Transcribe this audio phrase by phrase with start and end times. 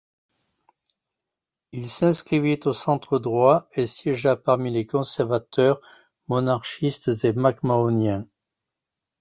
[1.73, 5.79] Il s'inscrivit au Centre-Droit et siégea parmi les Conservateurs,
[6.27, 8.25] Monarchistes et Mac-Mahoniens.